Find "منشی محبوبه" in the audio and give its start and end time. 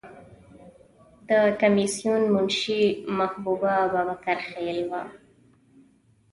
2.33-3.75